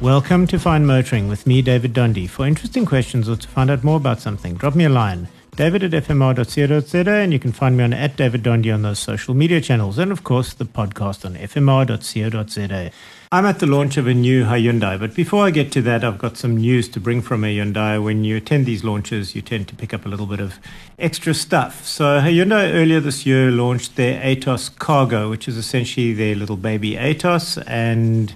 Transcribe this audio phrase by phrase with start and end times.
[0.00, 2.30] Welcome to Fine Motoring with me, David Donde.
[2.30, 5.28] For interesting questions or to find out more about something, drop me a line.
[5.56, 9.34] David at fmr.co.za, and you can find me on at David Donde on those social
[9.34, 12.90] media channels, and of course the podcast on fmr.co.za.
[13.30, 16.16] I'm at the launch of a new Hyundai, but before I get to that, I've
[16.16, 18.02] got some news to bring from Hyundai.
[18.02, 20.58] When you attend these launches, you tend to pick up a little bit of
[20.98, 21.84] extra stuff.
[21.84, 26.92] So Hyundai earlier this year launched their Atos Cargo, which is essentially their little baby
[26.92, 28.34] Atos, and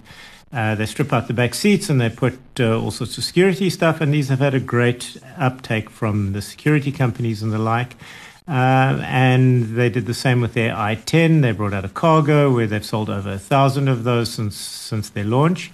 [0.55, 3.69] uh, they strip out the back seats and they put uh, all sorts of security
[3.69, 7.97] stuff, and these have had a great uptake from the security companies and the like.
[8.47, 11.43] Uh, and they did the same with their i10.
[11.43, 15.09] They brought out a cargo where they've sold over a thousand of those since since
[15.09, 15.73] their launch.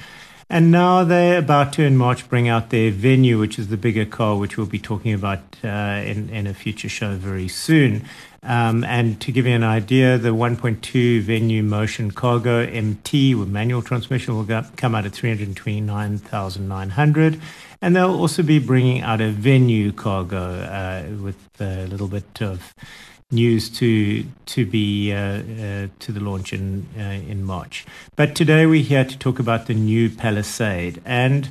[0.52, 4.04] And now they're about to in March bring out their venue, which is the bigger
[4.04, 8.04] car, which we'll be talking about uh, in, in a future show very soon.
[8.42, 13.80] Um, and to give you an idea, the 1.2 Venue Motion Cargo MT with manual
[13.80, 17.40] transmission will go, come out at 329,900.
[17.80, 22.74] And they'll also be bringing out a Venue Cargo uh, with a little bit of
[23.30, 27.86] news to to be uh, uh, to the launch in uh, in March.
[28.16, 31.50] But today we're here to talk about the new Palisade and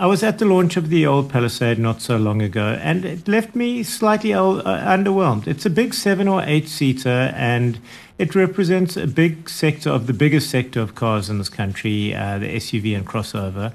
[0.00, 3.26] I was at the launch of the old Palisade not so long ago, and it
[3.26, 5.48] left me slightly uh, underwhelmed.
[5.48, 7.80] It's a big seven or eight seater, and
[8.16, 12.38] it represents a big sector of the biggest sector of cars in this country, uh,
[12.38, 13.74] the SUV and crossover.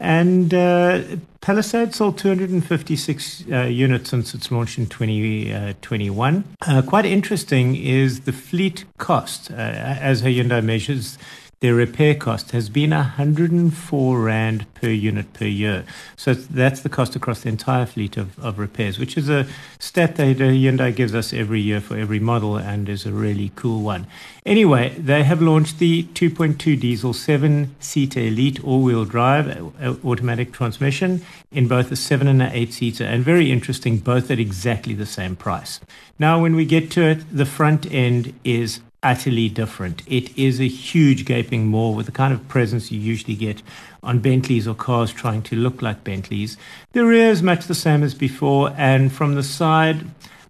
[0.00, 1.02] And uh,
[1.40, 6.44] Palisade sold 256 uh, units since its launch in 2021.
[6.66, 11.18] Uh, quite interesting is the fleet cost, as Hyundai measures
[11.64, 15.86] their repair cost has been 104 Rand per unit per year.
[16.14, 19.46] So that's the cost across the entire fleet of, of repairs, which is a
[19.78, 23.80] stat that Hyundai gives us every year for every model and is a really cool
[23.80, 24.06] one.
[24.44, 29.48] Anyway, they have launched the 2.2 diesel 7 seater elite all wheel drive
[29.80, 34.30] uh, automatic transmission in both a 7 and an 8 seater, and very interesting, both
[34.30, 35.80] at exactly the same price.
[36.18, 40.02] Now, when we get to it, the front end is utterly different.
[40.06, 43.62] It is a huge gaping maw with the kind of presence you usually get
[44.02, 46.56] on Bentleys or cars trying to look like Bentleys.
[46.92, 50.06] The rear is much the same as before, and from the side,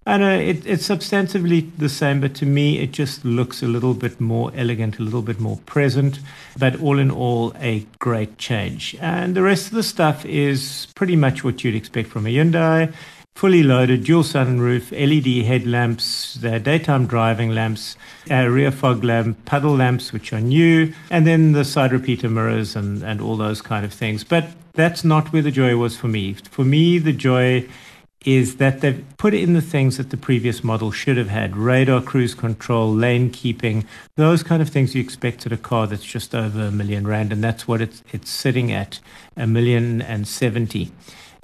[0.06, 3.66] I know uh, it, it's substantively the same, but to me, it just looks a
[3.66, 6.20] little bit more elegant, a little bit more present.
[6.59, 8.94] But all in all, a great change.
[9.00, 12.93] And the rest of the stuff is pretty much what you'd expect from a Hyundai
[13.34, 17.97] fully loaded dual sunroof, LED headlamps, the daytime driving lamps,
[18.28, 23.03] rear fog lamp, puddle lamps, which are new, and then the side repeater mirrors and,
[23.03, 24.23] and all those kind of things.
[24.23, 26.34] But that's not where the joy was for me.
[26.50, 27.69] For me, the joy
[28.25, 32.00] is that they've put in the things that the previous model should have had radar
[32.00, 33.84] cruise control, lane keeping,
[34.17, 37.33] those kind of things you expect at a car that's just over a million rand.
[37.33, 39.00] And that's what it's, it's sitting at
[39.37, 40.93] a million and seventy.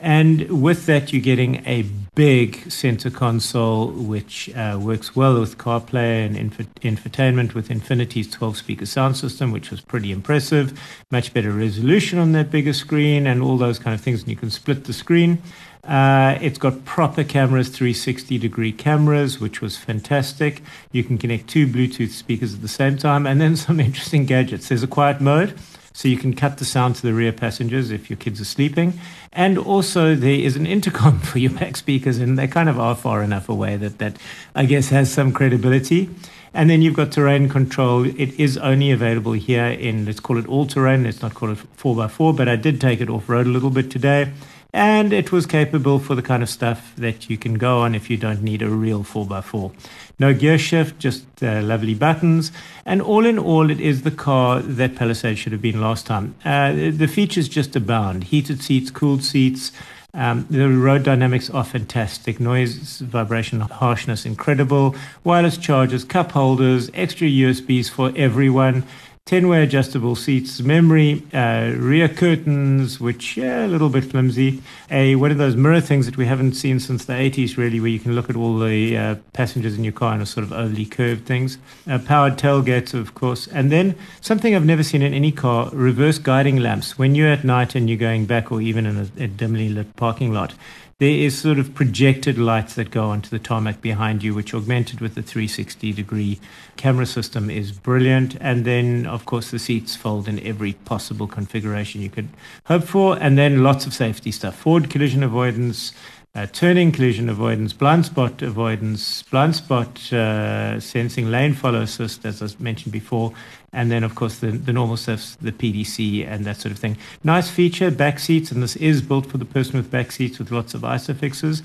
[0.03, 1.83] And with that, you're getting a
[2.15, 8.57] big center console, which uh, works well with CarPlay and inf- infotainment with Infinity's 12
[8.57, 10.79] speaker sound system, which was pretty impressive.
[11.11, 14.21] Much better resolution on that bigger screen and all those kind of things.
[14.21, 15.43] And you can split the screen.
[15.85, 20.63] Uh, it's got proper cameras, 360 degree cameras, which was fantastic.
[20.93, 24.69] You can connect two Bluetooth speakers at the same time, and then some interesting gadgets.
[24.69, 25.59] There's a quiet mode,
[25.93, 28.99] so you can cut the sound to the rear passengers if your kids are sleeping.
[29.33, 32.95] And also there is an intercom for your back speakers, and they kind of are
[32.95, 34.17] far enough away that that
[34.55, 36.11] I guess has some credibility.
[36.53, 38.05] And then you've got terrain control.
[38.05, 41.05] It is only available here in let's call it all terrain.
[41.05, 43.51] Let's not call it four x four, but I did take it off road a
[43.51, 44.33] little bit today
[44.73, 48.09] and it was capable for the kind of stuff that you can go on if
[48.09, 49.73] you don't need a real 4x4.
[50.19, 52.53] No gear shift, just uh, lovely buttons,
[52.85, 56.35] and all in all, it is the car that Palisade should have been last time.
[56.45, 59.73] Uh, the features just abound heated seats, cooled seats.
[60.13, 62.41] Um, the road dynamics are fantastic.
[62.41, 64.97] Noise, vibration, harshness, incredible.
[65.23, 68.85] Wireless chargers, cup holders, extra USBs for everyone.
[69.31, 74.61] 10 way adjustable seats, memory, uh, rear curtains, which, yeah, a little bit flimsy.
[74.91, 77.91] A One of those mirror things that we haven't seen since the 80s, really, where
[77.91, 80.53] you can look at all the uh, passengers in your car in a sort of
[80.53, 81.59] overly curved things.
[81.89, 83.47] Uh, powered tailgates, of course.
[83.47, 86.99] And then something I've never seen in any car reverse guiding lamps.
[86.99, 89.95] When you're at night and you're going back, or even in a, a dimly lit
[89.95, 90.55] parking lot,
[91.01, 95.01] there is sort of projected lights that go onto the tarmac behind you, which augmented
[95.01, 96.39] with the 360 degree
[96.77, 98.37] camera system is brilliant.
[98.39, 102.29] And then, of course, the seats fold in every possible configuration you could
[102.67, 103.19] hope for.
[103.19, 104.55] And then lots of safety stuff.
[104.55, 105.95] Forward collision avoidance,
[106.35, 112.41] uh, turning collision avoidance, blind spot avoidance, blind spot uh, sensing, lane follow assist, as
[112.41, 113.33] I mentioned before,
[113.73, 116.97] and then of course the, the normal stuff, the PDC and that sort of thing.
[117.25, 120.53] Nice feature, back seats, and this is built for the person with back seats with
[120.53, 121.63] lots of ISOFIXes.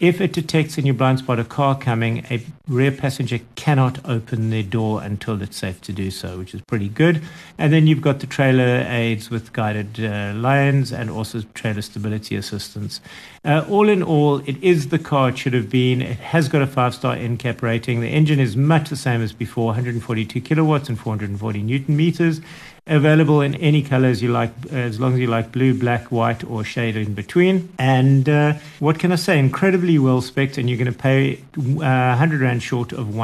[0.00, 4.50] If it detects in your blind spot a car coming, a rear passenger cannot open
[4.50, 7.22] their door until it's safe to do so, which is pretty good.
[7.58, 12.34] And then you've got the trailer aids with guided uh, lines and also trailer stability
[12.34, 13.00] assistance.
[13.44, 16.02] Uh, all in all, it is the car it should have been.
[16.02, 18.00] It has got a five star NCAP rating.
[18.00, 22.40] The engine is much the same as before 142 kilowatts and 440 newton meters
[22.86, 26.64] available in any colors you like, as long as you like blue, black, white, or
[26.64, 27.72] shade in between.
[27.78, 29.38] And uh, what can I say?
[29.38, 33.14] Incredibly well spec and you're going to pay uh, 100 Rand short of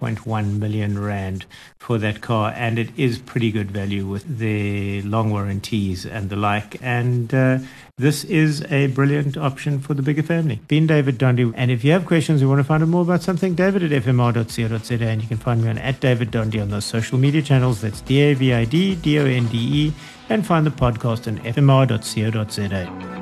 [0.00, 1.46] 1.1 million Rand
[1.78, 2.52] for that car.
[2.56, 6.76] And it is pretty good value with the long warranties and the like.
[6.82, 7.58] And uh,
[7.96, 10.60] this is a brilliant option for the bigger family.
[10.68, 11.52] Been David Donde.
[11.56, 14.02] And if you have questions or want to find out more about something, david at
[14.02, 15.04] fmr.co.za.
[15.04, 17.80] And you can find me on at David Donde on those social media channels.
[17.80, 19.92] That's D A V I D D O N D E.
[20.28, 23.17] And find the podcast on fmr.co.za.